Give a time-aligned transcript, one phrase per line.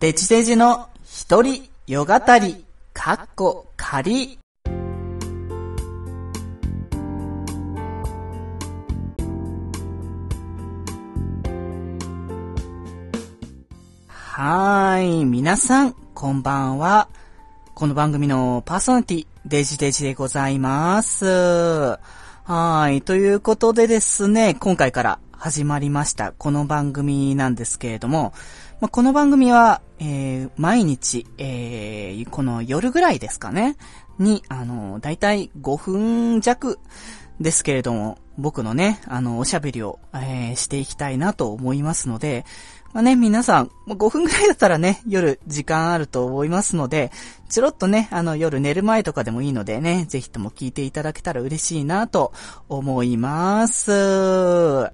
[0.00, 2.64] デジデジの一人よ語り、
[2.94, 4.38] かっこ仮。
[14.08, 17.10] はーい、皆さん、こんばんは。
[17.74, 21.26] この番組のパーソナリティ、デジデジでございます。
[21.26, 28.32] はーい、ということでですね、今回から始まりました、この番組なんですけれども、
[28.80, 33.76] まあ、この番組は、えー、毎日、えー、この夜ぐらいですかね、
[34.18, 36.78] に、あの、だいたい5分弱
[37.40, 42.46] ですけれども、僕のね、あの、おしゃべりを、えー、していきたいなと思いますので、
[42.94, 47.12] まあね、皆さん、5分ぐらいだったらね、夜時間あると思いますので、
[47.50, 52.32] ちょろっとね、あの、夜寝る前とかでもいいのでね、ぜひとも聞いていただけたら嬉しいなと
[52.70, 54.90] 思います。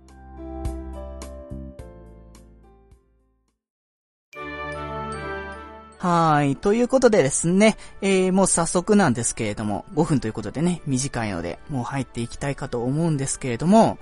[6.09, 6.55] はい。
[6.55, 13.99] ということでですね、えー、もう早速なんですけれども、5分ということでね、短いので、もう入っていきたいかと思うんですけれども、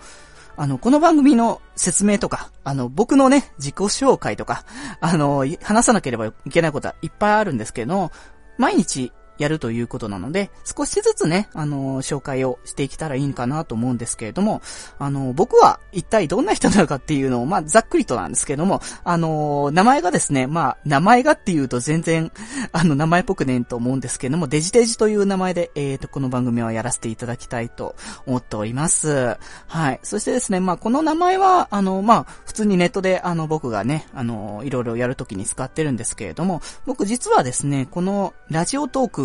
[0.58, 4.66] あの、この番組の説明とか、あの、僕のね、自己紹介とか、
[5.00, 8.10] あの、話さなければいけないことはいっぱいあるんですけど、
[8.58, 14.62] 毎日やるということなので、少しずつね、あの、紹介をしていけたらいいかなと思うんですけれども、
[14.98, 22.30] あの、僕は一体どんな人なのかっていうのを、まあ、ざっくりとなんですけども、あの、名前がですね、まあ、名前がっていうと全然、
[22.72, 27.96] あの、名前っぽくねえと思うんですけれども、デジデジという名前で、えっ、ー、と、この番組はやらせていただきたいと
[28.26, 29.36] 思っております。
[29.66, 30.00] はい。
[30.02, 39.23] そしてですね、まあ、この名前は、あの、まあ、普通にネットで、あの、僕がね、あの、いろいろやるときに使ってるんですけれども、僕実はですね、このラジオトーク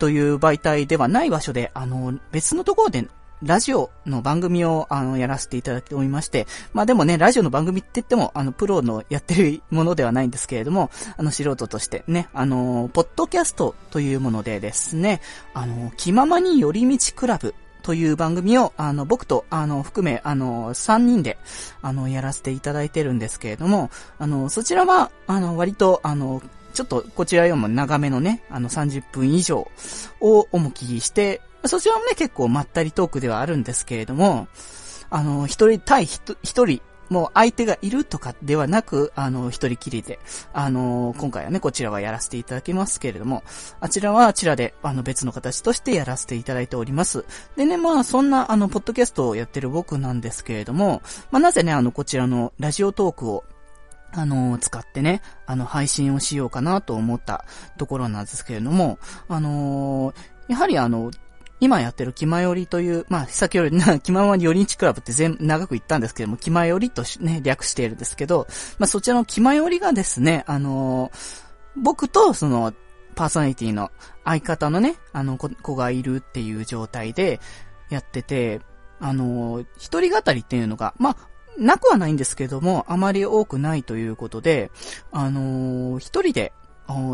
[0.00, 3.06] という媒体ではない場所で、あの、別のところで、
[3.42, 15.20] ラジオの番組を、あの、やらせていただいておりまして、まあでもね、ラジオの番組って言っても、あの、プロのやってるものではないんですけれども、あの、素人としてね、あの、ポッドキャストというものでですね、
[15.54, 21.38] あの、気ままに寄り道クラブという番組を、あの、僕と、あの、含め、あの、3人で、
[21.82, 26.42] あの、やらせていただいてるんですけれども、あの、そちらは、あの、割と、あの、
[26.72, 29.70] ちょっとこちらよりも長めのね、あの30分以上
[30.20, 34.48] を重きして、そちらもね結構まったりトークではあるんですけれども、
[35.10, 40.20] あの、一人対一人、もう相手がいるとかではなく、あの、一人きりで、
[40.52, 43.42] あの、今回はね、こちらはやらせていただきますけれども、
[43.80, 47.24] あちらはあちらで、あの、別の形としてやらせていただいております。
[47.56, 51.02] でね、まあ、そんな、あの、ポッドキャストをやってる僕なんですけれども、
[51.32, 53.44] まあ、なぜね、あの、こちらのラジオトークを
[54.12, 57.44] あの、使ってね、あの、配信をしようかなと思った
[57.78, 58.98] ところなんですけれども、
[59.28, 60.12] あの
[60.48, 61.10] やはりあの、
[61.60, 68.46] 今やってる気まよりという、まあ、先ほど、 気ままに寄り道クラブって全、長く言ったんですけども、気まよりとね、略しているんですけど、
[68.78, 71.12] まあ、そちらの気まよりがですね、あの
[71.76, 72.72] 僕とその、
[73.14, 73.90] パーソナリティの
[74.24, 77.40] 相方のね、あの子、子がいるっていう状態で
[77.90, 78.60] やってて、
[78.98, 81.16] あの一人語りっていうのが、まあ、
[81.60, 84.70] なくはないんですけども、あまり多くないということで、
[85.12, 86.52] あのー、一人で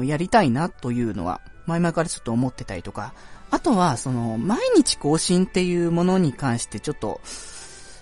[0.04, 3.12] やりたいなというのは、前々からちょっと思ってたりとか、
[3.50, 7.20] あとは、その、毎日更新っていうものに関してちょっと、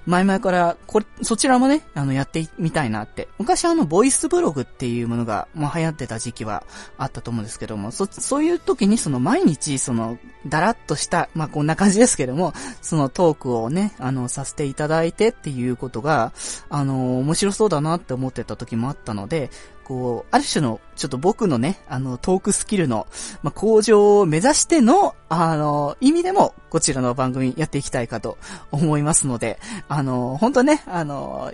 [0.06, 3.28] 前々から、これ、そちらもね、あの、やってみたいなって。
[3.38, 6.64] 昔あの、ボイスブログっていうものが、もう流行ってた時期は
[6.98, 16.32] あったと思うんですけども、そ、そういう時にその、毎日、その、だらっとした、まあ、こんな感じですけども、そのトークをね、あの、させていただいてっていうことが、
[16.68, 19.50] あの、面白そうだなって思ってた時もあったので、
[19.84, 23.06] こう、ある種の、ちょっと僕のね、あの、トークスキルの、
[23.42, 28.38] まあ、向上を目指しての、あの、意味でも、こちらの番組やっていきたいかと
[28.72, 29.58] 思いますので、
[29.88, 31.52] あの、本当ね、あの、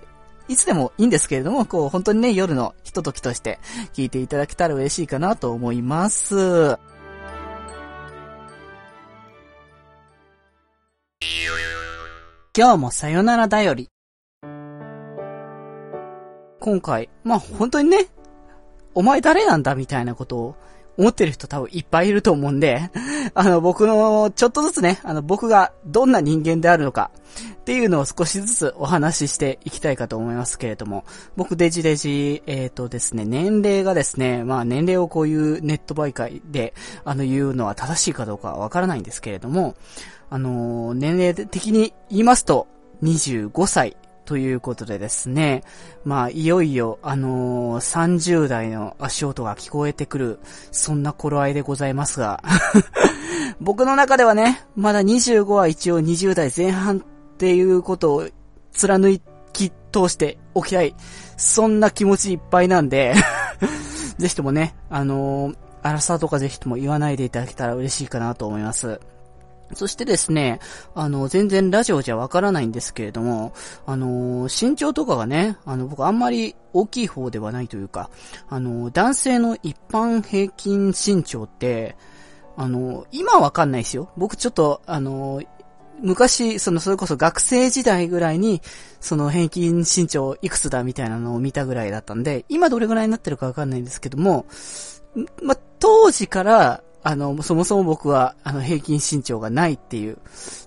[0.49, 3.59] いつでもいいんですけれども、こう、本当にね、夜のひとときとして
[3.93, 6.79] 聞いていただけたら嬉しいかなと思います。
[12.57, 13.89] 今日もさよならだより。
[16.59, 18.09] 今回、まあ本当にね、
[18.95, 20.57] お前誰なんだみたいなことを
[21.01, 22.91] 思ってる人多分いっぱいいると思うんで、
[23.35, 27.11] あの僕のちょっとずつね、あの僕がどんな人間であるのか
[27.53, 31.05] っていうのを少しずつお話ししていきたいかと思いますけれども、
[31.37, 39.77] 僕デジデジ、えっ、ー、とですね、年齢がですね、まあ年齢をこういうネット媒介であの言うのは正しいかどうかはわからないんですけれども、
[40.29, 42.67] あの、年齢的に言いますと
[43.03, 43.97] 25歳。
[44.31, 45.65] ということでですね、
[46.05, 50.39] まあ、いよいよ、あのー、30代の足音が聞こえてくる、
[50.71, 52.41] そんな頃合いでございますが、
[53.61, 57.01] 僕の中ではね、まだ25は一応20代前半っ
[57.39, 58.29] ていうことを
[58.71, 59.21] 貫
[59.53, 60.95] き通しておきたい、
[61.37, 63.15] そんな気持ちいっぱいなんで、
[64.19, 69.01] ぜひともね、あのー、アラサーとかぜひとも言わないでいただけたら嬉しいかなと思います。
[69.75, 70.61] そしてですね、
[70.95, 73.53] あの、全然ラジオじゃわからないんですけれども、
[73.87, 78.11] あの、身長とかがね、あの、僕あんまり大きい方ではないというか、
[78.49, 81.97] あの、男性の一般平均身長って、
[82.57, 84.11] あの、今わかんないですよ。
[84.17, 85.43] 僕ちょっと、あの、
[86.03, 88.63] 昔、その、それこそ学生時代ぐらいに、
[89.01, 94.47] その平均身長いくつだみたいなのを見たぐらいだったんで、今どれぐらいになってるかわかんないんですけども、
[95.43, 100.19] ま、当時から、あの、そもそも僕は、あの、平均身長がないっていう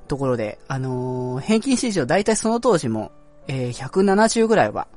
[0.08, 3.12] ところで、あのー、平均身長大体その当時も、
[3.48, 4.88] えー、170ぐらいは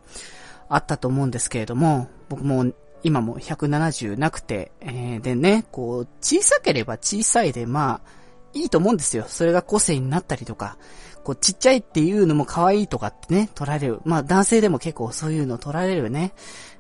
[0.69, 2.73] あったと思うんですけれども、僕も
[3.03, 8.11] 今も170なくて、えー、でね、こう、小さければ小さいで、まあ、
[8.55, 9.25] いいと思うんですよ。
[9.29, 10.79] それが個性になったりとか、
[11.23, 14.01] こう、ちっちゃいっていうのも可愛いとかってね、取られる。
[14.05, 16.33] まあ、男性でも結構そういうの取られるね、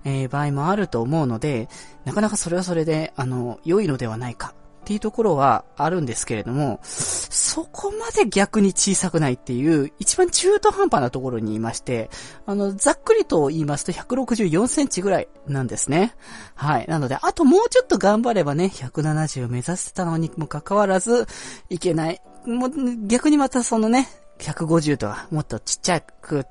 [0.07, 1.69] えー、場合もあると思うので、
[2.05, 12.09] なかなかそれはそれで、あの、良いのではないかっていうところはあるんですけれども、そこまで逆に小さくないっていう、一番中途半端なところにいまして、
[12.47, 16.15] あの、ざっくりと言いますと164センチぐらいなんですね。
[16.55, 16.87] はい。
[16.87, 21.27] なので、あともうちょっと頑張ればね、170を目指せたのにもかかわらず、
[21.69, 22.23] いけない。
[22.47, 22.71] もう、
[23.09, 26.47] 逆にまたそのね、150とかもっとちっちゃく、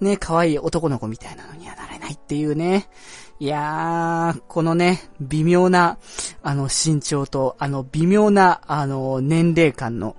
[0.00, 2.88] ね、可愛い男の子みたいなのにはなれないっていうね。
[3.40, 5.98] いやー、このね、微妙な、
[6.42, 10.16] あの、身長と、あの、微妙な、あの、年齢感の、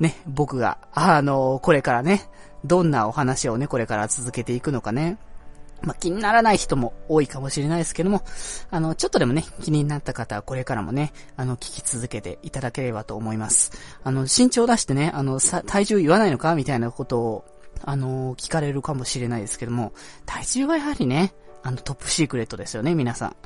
[0.00, 2.28] ね、僕が、あの、これからね、
[2.64, 5.18] どんなお話をね、これから続けていくのかね。
[5.82, 8.22] まあ、気にならない人も多いかもしれないですけども、
[8.70, 13.72] あの、ちょっとでもね、気になった方はこれからもね、あの、聞き続けていただければと思います。
[14.04, 16.54] あの、身長出してね、あの、体重言わないのか？
[16.54, 17.44] みたいなことを、
[17.84, 19.92] あの、聞かれるかもしれないですけども、
[20.26, 23.36] 体重はやはりね、あの、トップシークレットですよね、皆さん。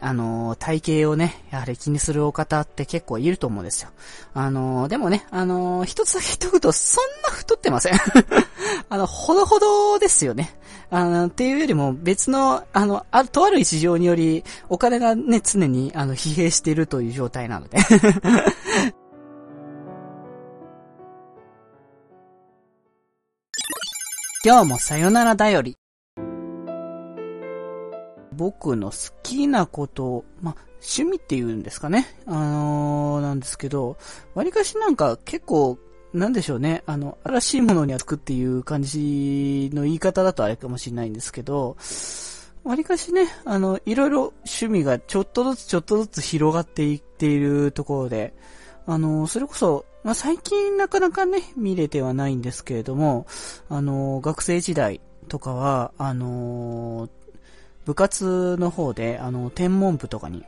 [0.00, 3.90] あの、体型をね、やはり気にするお方って結構いると思うんですよ。
[4.34, 7.94] あの、でもね、あの、一つだけ言っとくと、そんな太ってません。
[8.90, 10.58] あの、ほどほどですよね。
[10.90, 17.78] あの、っていうよりも別の、あの、あ、とある事情により、お金がね、常に、あの、疲弊しているという状態なので。
[24.46, 25.78] 今日もさよならだより。
[28.34, 32.14] 僕の好きなこと、ま、趣味っていうんですかね。
[32.26, 33.96] あのー、なんですけど、
[34.34, 35.78] 割かしなんか結構、
[36.12, 36.82] なんでしょうね。
[36.84, 41.78] あの、新しいものにはつくっていう感じの言い方だとあれかもしれないんですけど、
[42.64, 48.34] 割かしね、あの、いろいろ趣味がちょっとずつちょっとずつ広がっていっているところで、
[48.84, 53.26] あの、それこそ、まあ、最近なかなかね、見れてはないんですけれども、
[53.70, 57.08] あの、学生時代とかは、あの
[57.86, 60.44] 部活の方で、あの、天文部とかに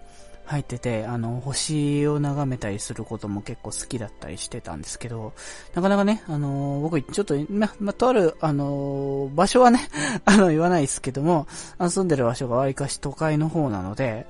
[0.47, 5.33] 入ってて、あの、星を眺めたりすることも結構好きだったりしてたんですけど、
[5.75, 9.89] なかなかね、あの、僕、ちょっと、ま、ま、とある、あの、場所はね、
[10.25, 11.47] あの、言わないですけども、
[11.81, 14.27] 住んでる場所がわりかし都会の方なので、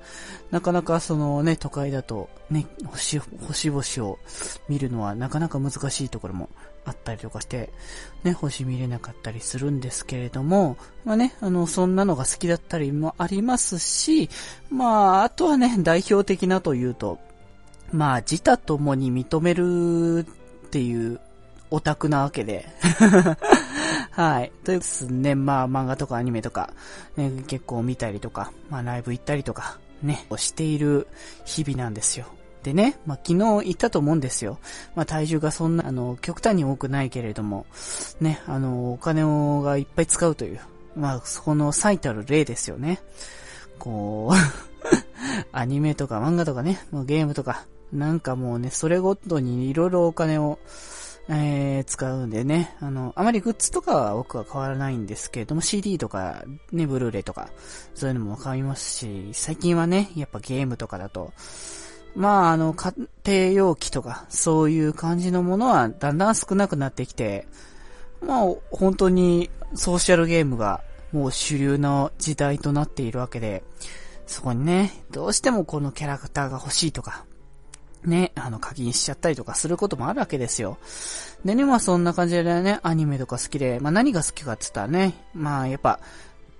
[0.51, 4.19] なかなかそのね、都会だと、ね、星、星々を
[4.69, 6.49] 見るのはなかなか難しいところも
[6.85, 7.71] あったりとかして、
[8.23, 14.31] ね、星見れなかったりするんですけれども、まあね、あの、そんなのが好きだったりもありますし、
[14.71, 17.19] まあ、あとはね、代表的なというと、
[17.93, 20.27] まあ、自他ともに認める
[20.67, 21.21] っていう
[21.71, 22.69] オタクなわけで。
[24.13, 24.53] はい。
[24.65, 26.73] というですね、まあ、漫画とかアニメとか、
[27.17, 31.09] ね、結構見たりとか、まあ、ライブ行ったりとか、ね、している
[31.45, 32.27] 日々なんですよ。
[32.67, 34.59] でね、まあ、昨日言ったと思うんですよ。
[34.97, 37.65] まあ、体重がそんな、あの、極端に多くないけれども、
[38.21, 40.61] ね、あの、お金をがいっぱい使うという、
[40.97, 43.01] まあ、そこの最たる例ですよね。
[43.79, 44.37] こう
[45.53, 50.59] アニメとか漫画とかね、もうゲームとか、なんかもうね、それごとにいろいろお金を、
[51.29, 56.43] えー、使うんでね、あの、あまりグッズとかは僕は変わらないんですけれども、CD とか、
[56.73, 57.49] ね、ブルーレイとか、
[57.95, 61.33] そういうのも買いますし、最近はね、やっぱゲームとかだと、
[62.17, 62.95] まあ、あの、家
[63.27, 67.47] 庭用機とか、そういう感じのものはだんだん少なくなってきて、
[68.23, 70.81] まあ、本当にソーシャルゲームが
[71.13, 73.63] もう主流の時代となっているわけで、
[74.27, 77.27] そこにね、どうしてもこのキャラクターが欲しいとか、
[78.03, 80.79] ね、あの、課金しちゃったりとかすることもあるわけですよ。
[81.45, 86.01] でね、まあそんな感じでね、アニメとか好きで、まあ何が好きかって言ったらね、まあやっぱ、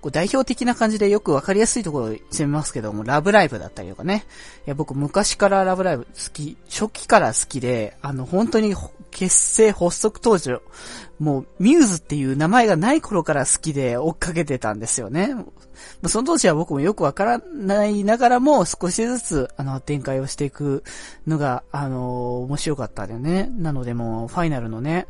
[0.07, 4.25] こう代表的な感じでよくわかりやすいところを攻めますけども、ラブライブだったりとかね。
[4.65, 8.73] いや、僕昔からラブライブ好き、初期から好きで、あの、本当に
[9.11, 10.55] 結成発足当時、
[11.19, 15.35] もう、ミューズっていう名前がない頃から好きで追っかけてたんですよね。
[16.05, 20.83] その当時は僕もよくわからないながらも少しずつ、あの、展開をしていく
[21.27, 23.49] のが、あの、面白かったんだよね。
[23.57, 25.07] なのでもう、ファイナルのね、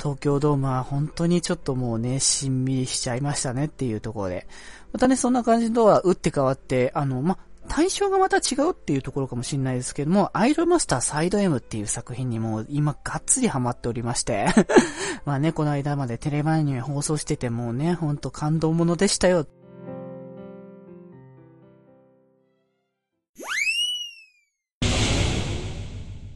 [0.00, 4.48] 東京ドームは本当にちょっともうね、しんみりしちゃいましたねっていうところで。
[4.92, 7.38] またね、そんな感じとは打って変わって、あの、ま、
[7.68, 14.48] 対象がまた違うっていうところかもしれないですけども、アイドルマスターサイド M っていう作品にも今がっつりハマっておりまして
[15.24, 19.46] まあね、この間までテレバアニメ放送しててもうね、ほんと感動ものでしたよ。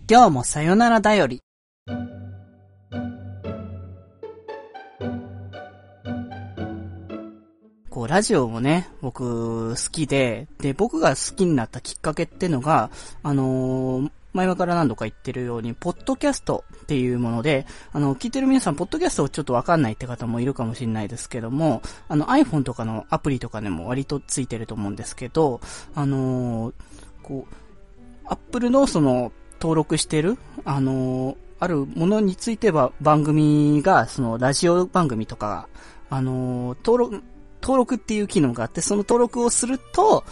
[0.09, 1.41] 今日もさよならだより。
[8.07, 12.91] ラジオもね、僕、好きで、で、僕が好きになったきっかけってのが、
[13.23, 25.61] あのー、前々から何度か言ってるように、ポッドキャストっていうもので、あの、聞いてる皆さん、ポッドキャストをちょっとわかんないって方もいるかもしれないですけども、あの、iPhone とかのアプリとかでも割とついてると思うんですけど、
[25.95, 26.75] あのー、
[27.23, 27.55] こう、
[28.27, 35.69] Apple のその、登録してる、あのー、あるものについては番組が、その、ラジオ番組とか、
[36.11, 37.23] あの登録、
[37.65, 40.23] 登録っていう機能があって、その登録をすると、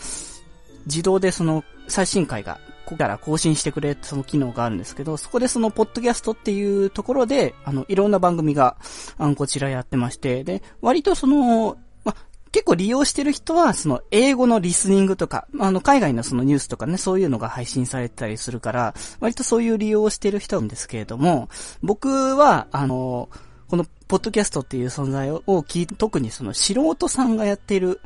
[0.84, 8.76] 自動でその最新回が、ここから更新してくれってその機能があるんですけど、そこでそのポッドキャストっていうところで、あの、いろんな番組が、
[9.16, 12.14] あの、こちらやってまして、で、割とその、ま、
[12.50, 21.48] 結構利用してる人は、その、英語のリスニングとか、あの、海外のそのニュースとかね、そういうのが配信されてたりするから、割とそういう利用をしてる人なんですけれども、
[21.82, 23.30] 僕は、あの、
[23.68, 28.02] この、ポッドキャストっていう存在を聞い特にその素人さんがやっている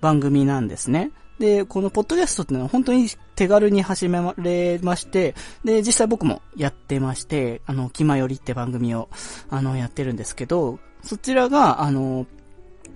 [0.00, 1.10] 番組なんですね。
[1.40, 5.34] で、このポッドキャストってのは本当に手軽に始められまして、
[5.64, 9.08] で、実際僕もやってまして、あの、気まよりって番組を、
[9.50, 12.26] あの、やってるんですけど、そちらが、あの、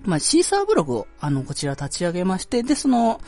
[0.05, 3.19] まあ、シーサーブログを、あの、こちら立ち上げまして、で、その、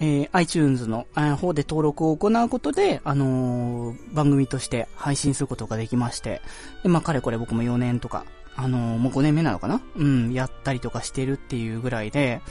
[0.00, 1.06] えー、iTunes の
[1.36, 6.42] 方で登録を行うことで、あのー、番組として配信することができまして、
[6.82, 8.24] で、まあ、かれこれ僕も4年とか、
[8.62, 9.80] あのー、もう5年目なのかな？
[9.96, 12.42] うん、やったりとかしてるっていうぐらいで、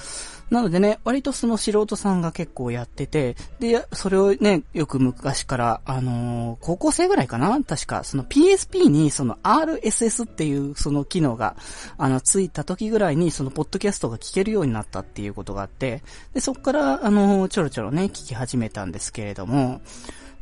[0.50, 7.64] なのでね、割とその素人さんが結構やってて、で、それをね、よく昔から、あのー、高校生ぐらいかな？
[7.64, 11.56] 確か、その PSP にその RSS っていうその機能が、
[12.00, 16.02] あの、ついた時ぐらいにそのポッドキャストが聞けるようになったっていうことがあって、
[16.34, 19.82] で、そっから、あのー、ちょろちょろね、聞き始めたんですけれども、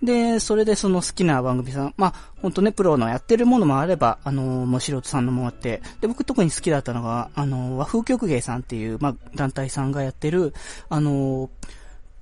[0.01, 10.53] で、それでその好きな番組さん、まあ、ほんとね、プロのやってるものもあれば、あのもう素人さんのもあって、で、僕特に好きだったのが、あの和風曲芸さんっていう、まあ、団体さんがやってる、
[10.89, 11.49] あの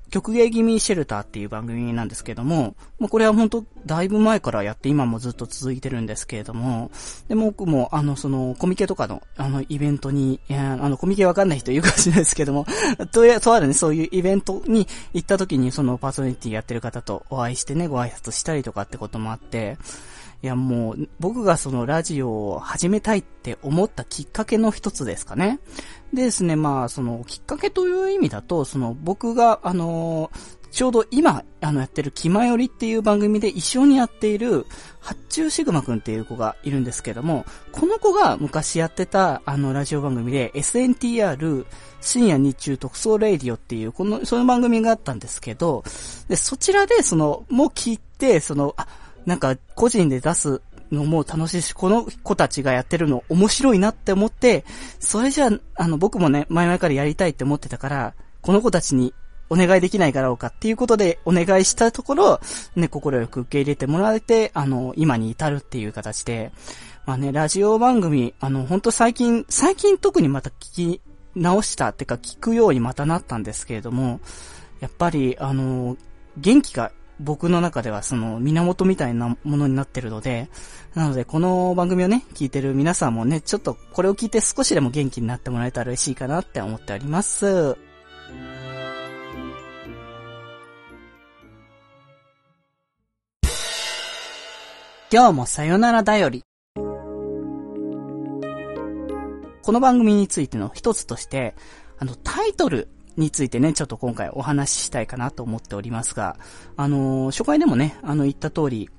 [0.10, 6.92] 曲芸気味シェルターっていう番組なんですけども、まあ、これは本当だいぶ前からやって今もずっと続いてるんですけれども、
[7.28, 12.66] で、僕もあの、その、コミケとかの、あの、イベントに、あの、コミケわかんない人いるかもしれないですけども、
[13.12, 19.78] と、とあるね、そういうイベントに行った時にそのパーソナリティやってる方とお会いしてね、ご挨拶したりとかってこともあって、
[20.46, 25.60] いやもう、僕がそのラジオを始めたいって思ったきっかけの一つですかね。
[26.14, 30.30] でですね、まあ、その、きっかけという意味だと、その、僕が、あの
[30.70, 34.68] ちょうど今、あの、やってる気まよりっていう番組で一緒にやっている、
[35.00, 41.66] 発注シグマくんっていう子がいるんですけども、この子が昔やってた、あの、ラジオ番組で、SNTR、
[42.02, 45.84] 深夜日中特捜レイディオっていう、この、その番組があったんですけど、
[46.28, 48.86] で、そちらで、その、もう聞いて、その、あ、
[49.26, 54.66] なんか個人で出すのも楽しいし、この子たちがやってるの面白いなって思って、
[55.00, 59.14] それじゃあ、あの、僕もね、前々からやりたいって思ってたから、この子たちに
[59.50, 62.40] お願いできないだろうかっていうことでお願いしたところ、
[62.76, 66.52] ね、心よく受け入れてもらえて、あの、今に至るっていう形で、
[67.06, 71.02] まあね、ラジオ番組、あの、ほんと最近、最近特にまた聞き
[71.36, 74.20] 直したってか聞くようにまたなったんですけれども、
[74.80, 75.98] やっぱり、あの、
[76.38, 80.50] 元気が僕の中ではその源みたいなものになってるので、
[80.96, 87.78] なのでこの番組をね、聞いてる皆さんもね、ちょっとこれを聞いて少しでも元気になってもらえたら嬉しいかなって思っております。
[95.12, 96.44] 今日もさよならだより。
[99.62, 101.56] この番組についての一つとして、
[101.98, 106.38] あの、タイトルについてね、ちょっと今回お話ししたいかなと思っておりますが、
[106.76, 108.90] あのー、初回でもね、あの、言った通り、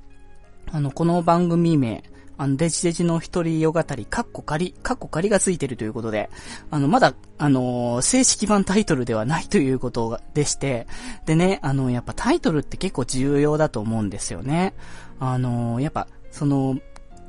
[0.73, 2.03] あの、この番組名、
[2.39, 6.31] あの、デジデジの一人よ語り、カッコ仮、カッコ仮がついてるということで、
[6.71, 10.87] あの、まだ、あのー、正式版タイトルではないということでして、
[11.27, 14.75] でね、あの、やっぱタイトルって結構重要だと思うんですよね。
[15.19, 16.79] あのー、やっぱ、その、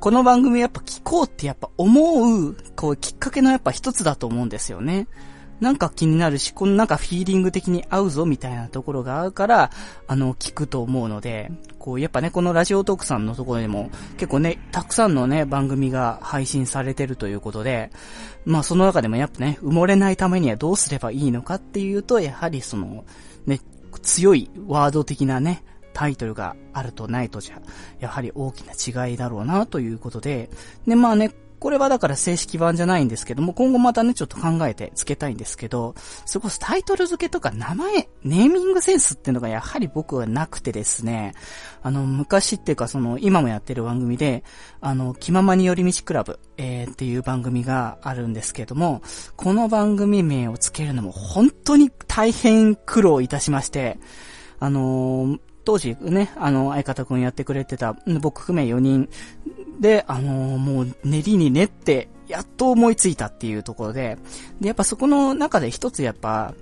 [0.00, 5.08] この番組やっぱ聞こうってやっぱ思う、こう、きっかけのやっぱ一つだと思うんですよね。
[5.60, 9.70] なんか気になるし、このなんかフィーリング的に合うぞみたいなところがあるから、
[10.06, 17.90] あの、聞くと思うので、こう、やっぱね、このラジオトークさんのところでも、結構ね、たくさんのね、番組が配信されてるということで、
[18.44, 23.04] まあその中でもやっぱね、埋もれないためにはどうすればいいのかっていうと、やはりその、
[23.46, 23.60] ね、
[24.02, 27.60] 強いワード的なね、タイトルがあるとないとじゃ、
[27.98, 30.48] やはり大きな違いだろうなということで、
[30.86, 41.34] で、まあね、これはだから正式版じゃないんですけども、今後またね、ちょっと考えて付けたいんですけど、それこタイトル付けとか名前、ネーミングセンスっていうのがやはり僕はなくてですね、
[41.82, 44.44] あの、昔っていうかその、今もやってる番組で、
[44.80, 49.02] あの、気ままに寄り道クラブ、えー、っていう番組があるんですけども、
[49.36, 53.98] この番組名を付けるのも本当に大変苦労いたしまして、
[54.60, 59.08] あのー、当時ね、あの、相方くんやってくれてた、僕含め4人
[59.80, 64.18] で、あのー、もう練りに練って、やっと思いついたっていうところで、
[64.60, 66.54] で、やっぱそこの中で一つやっぱ、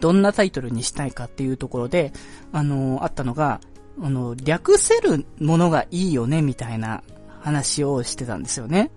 [0.00, 2.12] どんなタイトルにしたいかっていうところで、
[2.52, 3.60] あのー、あったのが、
[4.00, 7.02] あの、略せるものがいいよね、みたいな
[7.40, 8.90] 話をしてたんですよね。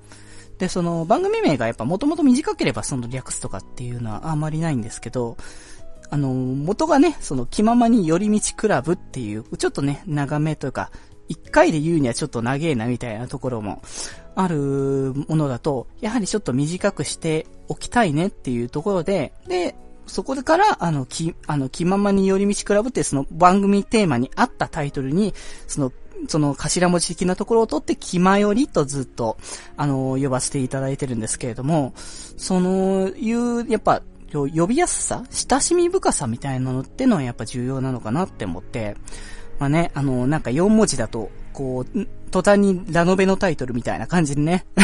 [0.60, 5.38] で、その番組名がやっぱもともと短ければその略すとかっていうのはあんまりないんですけど、
[6.12, 10.92] あの、元がね、その気ままに寄り道クラブっていう、ちょっとね、長めというか、
[11.32, 13.82] 一回で言うにはちょっと長えなみたいなところも
[14.36, 19.74] あるものだと、やはりちょっと短くしておきたいねっていうところで、で、
[20.08, 25.34] そこから、あの、き、あの、気ままに寄り道クラブってその番組テーマに合ったタイトルに、
[25.68, 25.94] その、
[26.28, 29.38] その頭文字的なところを取って、気まよりとずっと、
[29.78, 34.02] あの、呼ばせていただいてるんですけれども、その、いう、やっぱ、
[34.34, 38.96] 呼びやすさ親しみ深さみたいなのってのはやっぱ重要なのかなって思って、
[39.62, 44.66] まあね、あの、なんか4文字だと、こう、途端にラノベのタイトルみたいな感じでね。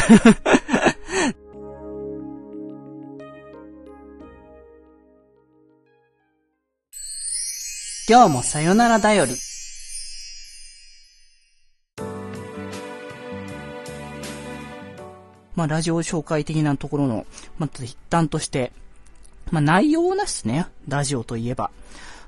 [8.07, 9.36] 今日もさよならだより。
[15.56, 17.25] まあ、ラジオ紹介的なところの、
[17.58, 18.71] まあ、一端として、
[19.49, 21.71] まあ、内容なしね、ラジオといえば。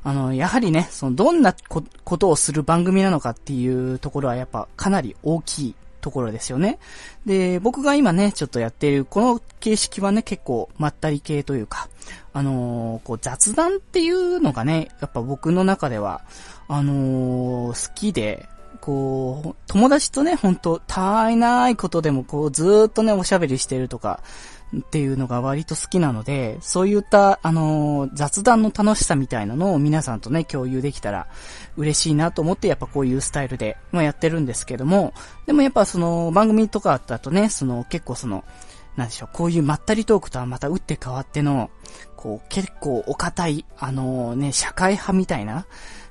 [0.03, 6.79] あの、やはりね、その、どんなことをする番組なのかっていうところはやっぱかなり大きいところですよね。
[7.25, 11.89] で、僕が今ね、ちょっとやっているこの形式はね、結構まったり系というか、
[12.33, 16.21] あのー、こう雑談っていうのがね、やっぱ僕の中では、
[16.67, 18.47] あのー、好きで、
[18.79, 24.21] こう、友達とね、ほんと、たわいないことでもこう、ずーっとね、おしゃべりしてるとか、
[24.77, 31.27] っていうのが割と好きなので、そういった、あのー、雑談の楽しさみたいなのを皆さんとね、共有できたら
[31.75, 35.13] 嬉しいなと思って、やっぱこういうスタイルで、まあ、やってるんですけども、
[35.47, 38.43] でもやっぱその、番組とかだとね、その、結構その、
[38.95, 41.71] なんでしょう、こういうまったりトークとはまた打って変わっての、
[42.15, 45.65] こう、結構お堅い、あのー、ね、社会派みたいな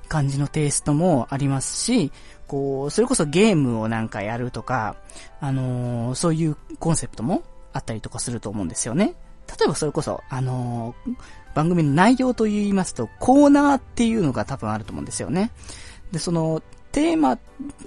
[0.08, 2.10] 感じのテイストもありますし、
[2.48, 4.96] こう、それこそゲームをなんかやるとか、
[5.40, 7.44] あのー、そういうコンセプトも
[7.78, 9.14] あったりとかすると思うんですよね。
[9.48, 11.16] 例えばそれこそ、あのー、
[11.54, 15.50] 番組の内容と言いますと、コーナーっていうのが多分あると思うんですよね。
[16.12, 16.62] で、その、
[16.92, 17.38] テーマ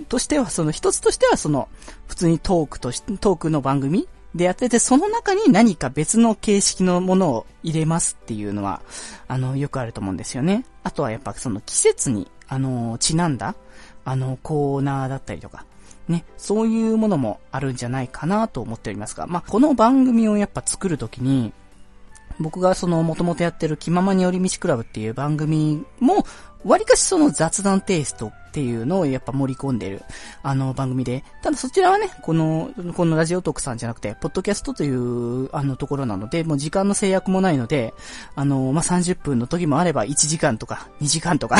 [0.09, 1.69] としては、その一つとしては、その、
[2.07, 8.81] 普通にトークとし、トークの番組でやってて、その中に何か別の形式のものを入れますっていうのは、
[9.27, 10.65] あの、よくあると思うんですよね。
[10.83, 13.55] あとはやっぱその季節に、あの、ちなんだ、
[14.05, 15.65] あの、コーナーだったりとか、
[16.11, 21.53] ね、そういうものもあるんじゃないかなと思っておりますが、まあ、この番組をやっぱ作るときに、
[22.41, 26.25] 僕がその元々やってる気ままに寄り道クラブっていう番組も、
[26.63, 30.03] 割かしその雑談テイストっていうのをやっぱ盛り込んでる、
[30.43, 37.93] あの番組で、ただそちらはね、この、このラジオトークさんじゃなくて、ポッドキャストという、あのところなので、もう時間の制約もないので、
[38.35, 41.57] あの、まあ、30分の時もあれば1時間とか2時間とか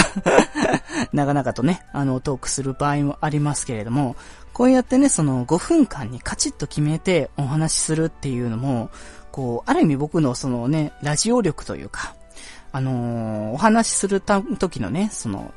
[1.14, 4.16] なかなかとね、あの、トークする場合もありますけれども、
[4.54, 8.90] こうやってね、その5分間にカチッと決めてお話しするっていうのも、
[9.32, 12.16] こう、ある意味僕のそのね、ラジオ力というか、
[12.72, 15.54] あのー、お話しするた時のね、その、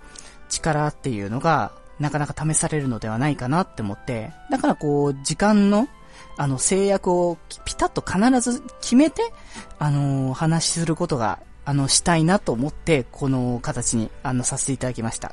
[0.49, 5.89] 力っていうのが、なかなか試されるのではないかなって思って、だからこう、時間の、
[6.37, 9.33] あの、制約をピタッと必ず決めて、
[9.79, 15.33] あのー、話しすることがあの、したいなと思って、この形に、あの、させていただきました。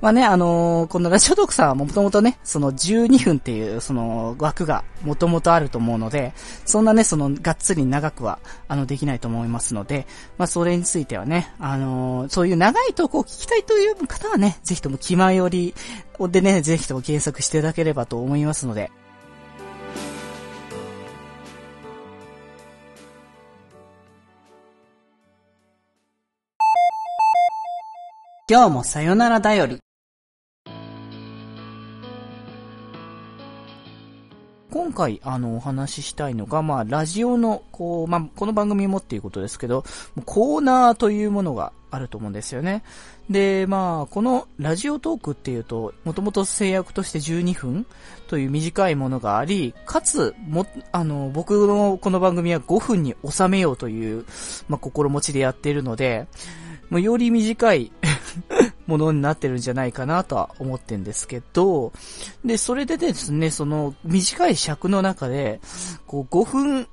[0.00, 6.32] まあね、あのー、このラジオトークさんはもともとね、その12分っていう、その枠がもともとあると思うので、
[6.64, 8.38] そんなね、その、がっつり長くは、
[8.68, 15.74] あの、できないと思いますので、まあ、それについてはね、あのー、そういう長い投稿を聞きたいという方はね、ぜひとも気前より
[16.28, 18.90] でね、ぜひとも検索していただければと思いますので、
[28.50, 29.78] 今日もさよならだより。
[34.72, 39.84] 今回、あの、お話ししたいのが、まあ、ラジオの、こう、まあ、この番組もっていうことですけど、
[40.24, 42.82] コーナーというものがあると思うんですよね。
[43.28, 47.86] で、まあ、このラジオトークっていうと、もともと制約として12分
[48.26, 54.24] という短いものがあり、かつ、も、あの、僕のこの番組は5分に収めようという、
[54.66, 56.26] まあ、心持ちでやっているので、
[56.90, 57.92] もうより短い
[58.90, 61.92] ものになってるんじゃないかなとは思ってんですけど、
[62.44, 65.60] で、それでですね、その短い尺の中で、
[66.06, 66.88] こう5分、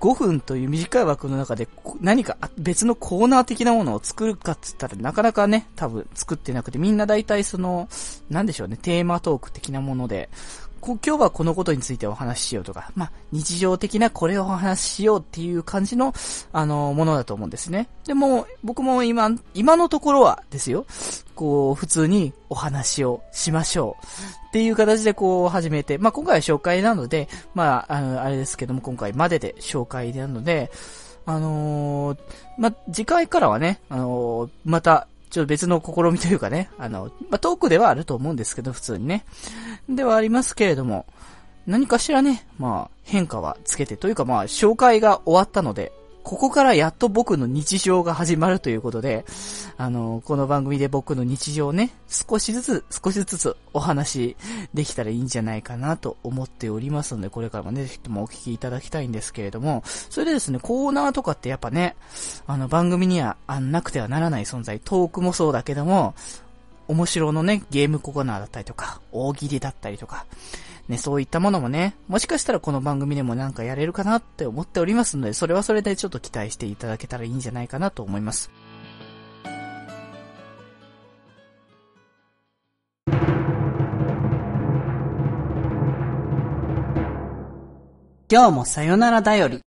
[0.00, 1.68] 5分という短い枠の中で
[2.00, 7.88] 何か別のコーナー的なものを作るかって言ったらなかなかね、多分作ってなくてみんな大体その、
[8.28, 10.28] なんでしょうね、テーマトーク的なもので、
[10.84, 16.12] 今日はこのことについてお話ししようとか、まあ、日常的なこれをお話ししようっていう感じの、
[16.52, 17.88] あの、ものだと思うんですね。
[18.04, 20.84] でも、僕も今、今のところはですよ、
[21.36, 24.06] こう、普通にお話をしましょう。
[24.48, 30.70] っていう形でこう始めて、まあ、今回は紹介なので、まあ、あの、あれですけども、今回までで紹介なので、
[31.24, 32.18] あのー、
[32.58, 39.24] ま次回からはね、あのー、また、ちょっと別の試みというかね、あの、まあ、トークではあると思うんですけど、普通にね。
[39.88, 41.06] ではありますけれども、
[41.66, 45.90] 何かしらね、まあ、変化はつけて、というかまあ、紹介が終わったので、
[46.22, 49.24] ここからやっと僕の日常が始まるということで、
[49.76, 54.36] あの、この番組で僕の日常をね、少しずつ、少しずつお話
[54.72, 61.96] できたらいいんじゃないかなと思っておりますので、これからもね、ぜひともお聞きいただきたいんですけれども、それでですね、コーナーとかってやっぱね、
[62.46, 66.14] あの、番組にはあなくてはならない存在、トークもそうだけども、
[66.88, 70.26] 面白のね、ゲームコーナーだったりとか、大喜利だったりとか、
[70.92, 78.50] ね、そういったものもね、もしかしたらこの番組でもなんかやれるかなって思っておりますので、それはそれでちょっと期待していただけたらいいんじゃないかなと思います。
[88.30, 89.60] 今日もさよならだより。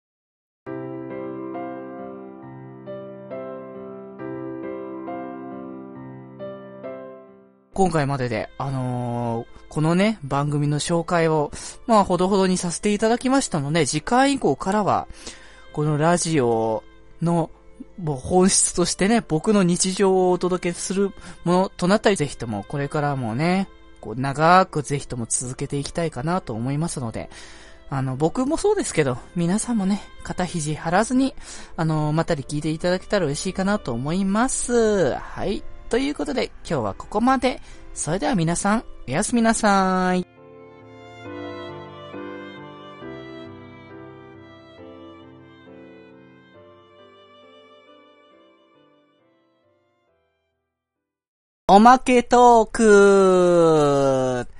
[7.74, 11.50] 今回までで、あのー、このね、番組の紹介を、
[11.88, 15.08] まあ、ほどほどにさせていただきましたので、次回以降からは、
[15.72, 16.84] このラジオ
[17.20, 17.50] の、
[18.00, 21.10] もう本質としてね、僕の日常をお届けする
[21.42, 23.68] ものとなったり、ぜひともこれからもね、
[24.00, 27.28] こう長くぜひとも続けていきたいかなと思いますので、
[27.90, 31.34] あの、僕もそうですけど、皆さんもね、肩肘張らずに、
[31.76, 35.14] あの、またり聞いていただけたら嬉しいかなと思います。
[35.14, 35.64] はい。
[35.88, 37.60] ということで、今日はここまで。
[37.92, 40.26] それでは皆さん、おやすみなさい。
[51.66, 54.53] おまけトーク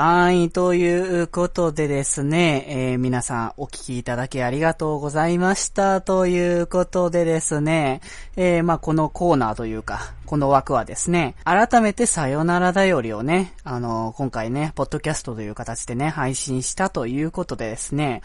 [0.00, 6.02] はい、ということでですね、えー、皆さんお聞きいただきありがとうございました。
[6.02, 8.00] ということでですね、
[8.36, 18.22] えー、まあ、このコーナーというか、この枠はですね、改めてさよならだよりをね、あのー、今回ね、ポッドキャストという形でね、配信したということでですね、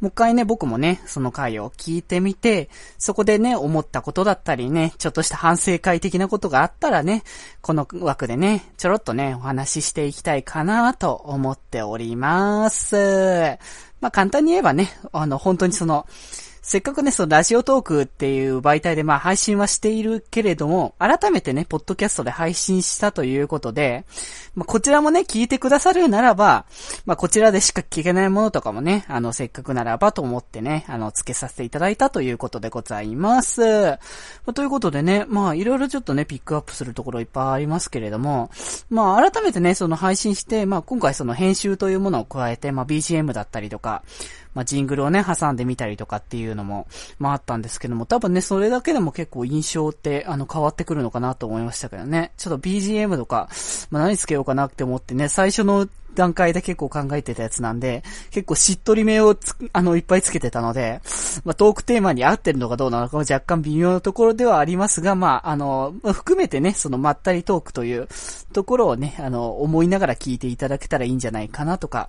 [0.00, 7.22] もう一回ね、僕もね、その回を聞いてみて、そこでね、思ったことだったりね、ちょっとした反省会的なことがあったらね、
[7.62, 12.96] この枠でね、ちょろっとね、お話ししていきたいかなとと思っております。
[14.00, 16.04] まあ、簡単に言えばね、あの、本当にその、
[16.68, 24.04] せっかくね、そのラジオトークっていう媒体でまあ配信はしているけれども、改めてね、ポッドキャストで配信したということで、
[24.56, 26.66] まあこちらもね、聞いてくださるならば、
[27.04, 33.60] まあこちらでしか聞けないものとかもね、あの、せっかくならばと思ってね、あの、付けさせていただいたということでございます。
[33.60, 33.98] ま
[34.48, 38.50] あ、ということでね、まあいろいろちょっとね、ピックアップするところいっぱいありますけれども、
[38.90, 44.02] まあ改めてね、その配信して、まあ今回その編集というものを加えて、まあ BGM だったりとか、
[44.56, 46.88] まあ、ジングルをね、挟んでみたりとかっていうのも、
[47.18, 52.32] まあ、あったんですけども、多分ね、それだけでも結構印象って、あの、変わってくるのかなと思いましたけどね。
[52.38, 53.50] ちょっと BGM とか、
[53.90, 59.36] まあ、何つけようかなって思ってね、最初の段階で結構考えてたやつなんで、結構しっとりめを
[59.74, 61.02] あの、いっぱいつけてたので、
[61.44, 68.08] まあ、トークテーマに合ってるのかどうなのかも若干微妙なところではありますが、まあ、あの、含めてね、そのまったりトークという
[68.54, 72.08] ところをね、あの、思いながら聞いていただけたらいいんじゃないかなとか、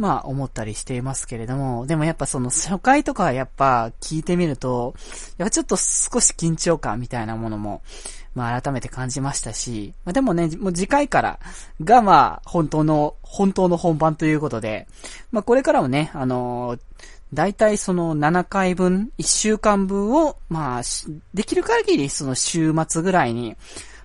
[0.00, 4.94] まあ思ったりしていますけれども、でもやっぱその初回とかはやっぱ聞いてみると、
[5.36, 7.82] やっぱちょっと少し緊張感みたいなものも、
[8.34, 11.38] まあ改めて感じましたし、まあでもね、もう次回から
[11.84, 14.88] がまあ本当の、本当の本番ということで、
[15.32, 16.80] まあこれからもね、あのー、
[17.34, 20.82] 大体その7回分、1週間分を、まあ、
[21.34, 23.56] できる限りその週末ぐらいに、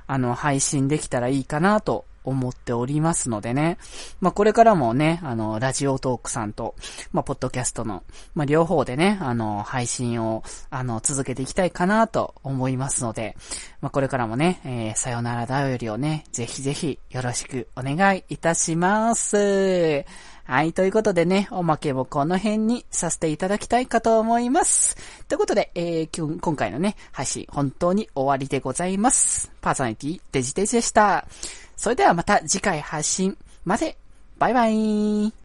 [0.05, 3.77] あの、配信できたらいいかなと思っておりますのでね。
[4.21, 6.75] まあ、これからもね、あの、ラジオトークさんと、
[7.11, 13.35] まあ、ポッドキャストの、まあ、両方でね、あの、配信を、あの、続けていきたいかなと思いますので、
[13.81, 20.05] まあ、これからもね、えー、さよならだよりをね、ぜひぜひよろしくお願いいたします。
[20.47, 24.95] はい、ということでね、おまけもこの辺にさせていただきたいかと思います。
[25.27, 29.51] ということで、えー、今回のね、配信本当に終わりでございます。
[29.59, 31.25] パーソナリティデジデジでした。
[31.75, 33.97] それではまた次回発信まで。
[34.37, 35.33] バイバイ